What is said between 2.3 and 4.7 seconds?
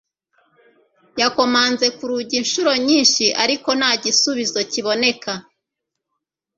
inshuro nyinshi, ariko nta gisubizo